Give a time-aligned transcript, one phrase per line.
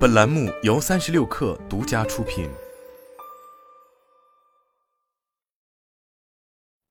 [0.00, 2.48] 本栏目由三十六氪独家出品。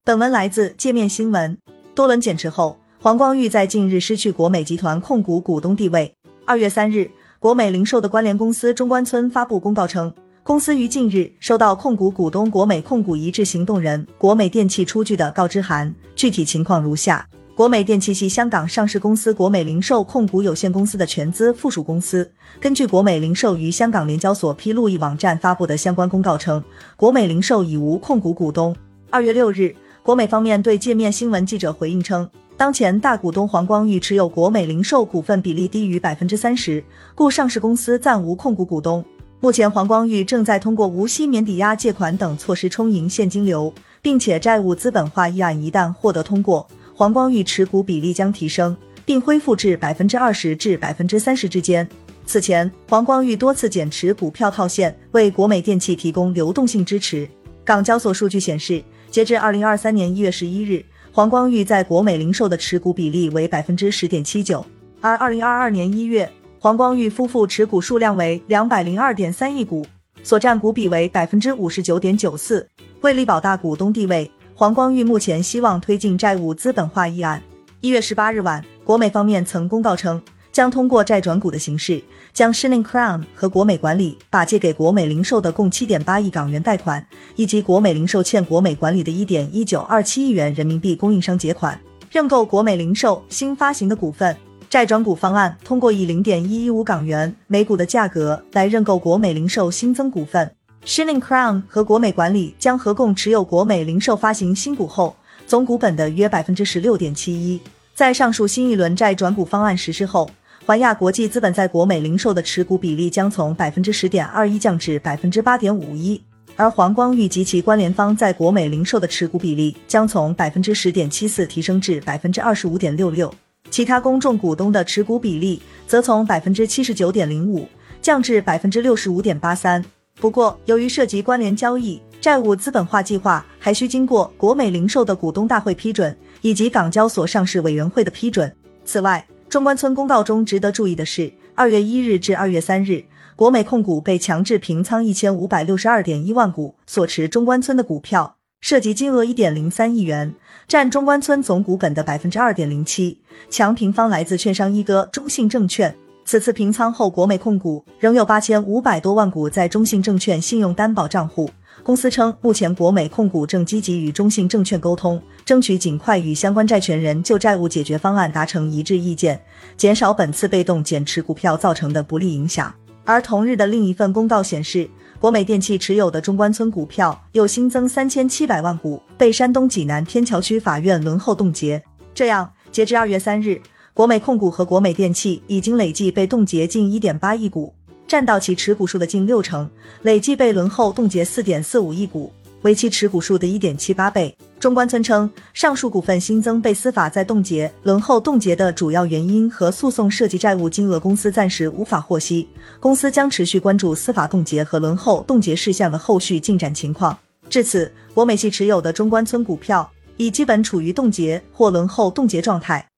[0.04, 1.58] 本文来自界面新闻。
[1.96, 6.14] 多轮减持后，黄光裕在近日失去国美集团控股股东地位。
[6.46, 7.10] 二月三日，
[7.40, 10.14] 国美零售的关联公司中关村发布公告称，
[10.44, 17.28] 公司于近日收到控股股东国美控股一致行动人国美电器出具的告知函，具体情况如下。
[17.60, 22.32] 国美电器系香港上市公司国美零售控股有限公司的全资附属公司。
[22.58, 26.64] 根据国美零售于香港联交所披露易网站发布的相关公告称，
[26.96, 28.74] 国美零售已无控股股东。
[29.10, 36.82] 二月六日，国美方面对界面新闻记者回应称，当前大股东黄光裕持有国美零售股份比例低于百分之三十，
[37.14, 39.04] 故上市公司暂无控股股东。
[39.42, 46.66] 目前，黄光裕正在通过无息免抵押借款等措施充盈现金流，并且债务资本化议案一旦获得通过。
[47.00, 51.88] 黄光裕持股比例将提升，并恢复至百分之二十至百分之三十之间。
[52.26, 57.26] 此前，黄光裕多次减持股票套现，为国美电器提供流动性支持。
[57.64, 64.66] 港交所数据显示，截至二零二三年一月十一日，黄光裕在国美零售的持股比例为百分之十点七九，
[65.00, 66.30] 而二零二二年一月，
[66.60, 69.86] 黄光裕夫妇持股数量为两百零二点三亿股，
[70.22, 72.68] 所占股比为百分之五十九点九四。
[73.00, 74.30] 为力保大股东地位。
[74.60, 77.42] 黄光裕目前希望推进债务资本化议案。
[77.80, 87.08] 一月十八日晚，国美方面曾公告称，将通过债转股的形式，将 Shining Crown 和国美管理把借给国美零售的共七点八亿港元贷款，
[87.38, 91.80] 以及国美零售欠国美管理的一点一九二七亿元人民币供应商结款，
[92.12, 94.36] 认购国美零售新发行的股份。
[94.70, 100.52] 债转股方案通过以零点一一五港元每股的价格来认购国美零售新增股份。
[100.90, 107.62] Shining Crown 和国美管理将合共持有国美零售发行新股后总股本的约百分之十六点七一。
[107.94, 110.28] 在上述新一轮债转股方案实施后，
[110.66, 116.20] 环亚国际资本在国美零售的持股比例将从百分之十点二一降至百分之八点五一，
[116.56, 123.32] 而黄光裕及其关联方在国美零售的持股比例将从百分之十点七四提升至百分之二十五点六六，
[123.70, 127.70] 其他公众股东的持股比例则从百分之七十九点零五
[128.02, 129.86] 降至百分之六十五点八三。
[130.20, 138.54] 不过，由于涉及关联交易，债务资本化计划还需经过国美零售的股东大会批准，以及港交所上市委员会的批准。
[138.84, 143.06] 此外，中关村公告中值得注意的是，二月一日至二月三日，
[143.38, 150.36] 国美控股被强制平仓一千五百六十二点一万股所持中关村的股票，涉及金额一点零三亿元，
[150.68, 153.22] 占中关村总股本的百分之二点零七。
[153.50, 155.96] 强平方来自券商一哥中信证券。
[156.30, 161.50] 此次平仓后，国美控股仍有八千五百多万股在中信证券信用担保账户。
[161.82, 169.42] 公司称，目前国美控股正积极与中信证券沟通，争取尽快与相关债权人就债务解决方案达成一致意见，
[169.76, 172.72] 减少本次被动减持股票造成的不利影响。
[173.06, 174.88] 而同日的另一份公告显示，
[175.20, 181.84] 国美电器持有的中关村股票又新增三千七百万股被山东济南天桥区法院轮候冻结。
[182.14, 183.60] 这样，截至二月三日。
[184.00, 187.74] 国美控股和国美电器已经累计被冻结近一点八亿股，
[188.08, 189.70] 占到其持股数的近六成，
[190.04, 194.34] 累计被轮候冻结四点四五亿股，为其持股数的一点七八倍。
[194.58, 202.48] 中关村称，上述股份新增被司法再冻结、轮候冻结的主要原因和诉讼涉及债务金额，公司暂时无法获悉。
[202.80, 207.20] 公司将持续关注司法冻结和轮候冻结事项的后续进展情况。
[207.50, 212.89] 至此，国美系持有的中关村股票已基本处于冻结或轮候冻结状态。